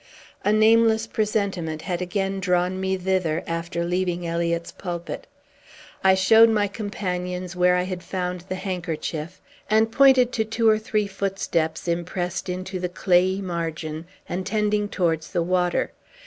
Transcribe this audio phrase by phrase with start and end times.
[0.43, 5.27] A nameless presentiment had again drawn me thither, after leaving Eliot's pulpit.
[6.03, 10.79] I showed my companions where I had found the handkerchief, and pointed to two or
[10.79, 15.91] three footsteps, impressed into the clayey margin, and tending towards the water.